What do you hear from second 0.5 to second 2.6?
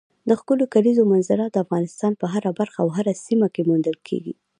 کلیزو منظره د افغانستان په هره